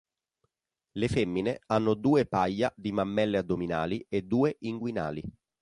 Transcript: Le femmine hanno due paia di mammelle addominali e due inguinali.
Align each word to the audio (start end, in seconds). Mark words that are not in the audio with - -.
Le 0.95 1.07
femmine 1.07 1.61
hanno 1.67 1.93
due 1.93 2.25
paia 2.25 2.73
di 2.75 2.91
mammelle 2.91 3.37
addominali 3.37 4.03
e 4.09 4.23
due 4.23 4.55
inguinali. 4.61 5.23